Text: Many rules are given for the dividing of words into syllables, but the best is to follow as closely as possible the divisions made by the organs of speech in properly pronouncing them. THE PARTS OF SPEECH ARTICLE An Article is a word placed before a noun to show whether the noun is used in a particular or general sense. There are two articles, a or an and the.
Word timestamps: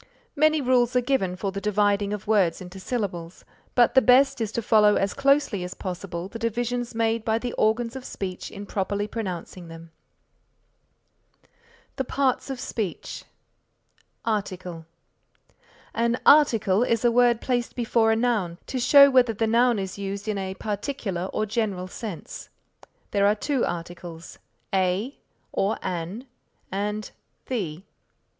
Many 0.35 0.61
rules 0.61 0.95
are 0.95 1.01
given 1.01 1.35
for 1.35 1.51
the 1.51 1.61
dividing 1.61 2.11
of 2.11 2.25
words 2.25 2.59
into 2.59 2.79
syllables, 2.79 3.45
but 3.75 3.93
the 3.93 4.01
best 4.01 4.41
is 4.41 4.51
to 4.53 4.61
follow 4.63 4.95
as 4.95 5.13
closely 5.13 5.63
as 5.63 5.75
possible 5.75 6.27
the 6.27 6.39
divisions 6.39 6.95
made 6.95 7.23
by 7.23 7.37
the 7.37 7.53
organs 7.53 7.95
of 7.95 8.03
speech 8.03 8.49
in 8.49 8.65
properly 8.65 9.07
pronouncing 9.07 9.67
them. 9.67 9.91
THE 11.97 12.03
PARTS 12.03 12.49
OF 12.49 12.59
SPEECH 12.59 13.25
ARTICLE 14.25 14.87
An 15.93 16.17
Article 16.25 16.81
is 16.81 17.05
a 17.05 17.11
word 17.11 17.39
placed 17.39 17.75
before 17.75 18.11
a 18.11 18.15
noun 18.15 18.57
to 18.65 18.79
show 18.79 19.11
whether 19.11 19.33
the 19.33 19.45
noun 19.45 19.77
is 19.77 19.99
used 19.99 20.27
in 20.27 20.39
a 20.39 20.55
particular 20.55 21.25
or 21.25 21.45
general 21.45 21.87
sense. 21.87 22.49
There 23.11 23.27
are 23.27 23.35
two 23.35 23.63
articles, 23.65 24.39
a 24.73 25.19
or 25.51 25.77
an 25.83 26.25
and 26.71 27.11
the. 27.45 27.83